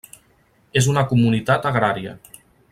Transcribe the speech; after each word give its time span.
És 0.81 0.87
una 0.95 1.05
comunitat 1.13 1.71
agrària. 1.73 2.19